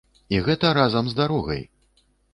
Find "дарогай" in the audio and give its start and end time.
1.21-1.63